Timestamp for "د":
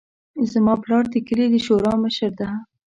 1.09-1.15, 1.51-1.55